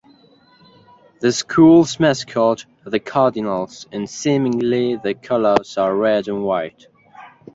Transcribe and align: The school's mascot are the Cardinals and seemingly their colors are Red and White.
The 1.19 1.31
school's 1.31 1.99
mascot 1.99 2.65
are 2.83 2.89
the 2.89 2.99
Cardinals 2.99 3.85
and 3.91 4.09
seemingly 4.09 4.95
their 4.95 5.13
colors 5.13 5.77
are 5.77 5.95
Red 5.95 6.27
and 6.27 6.41
White. 6.41 6.87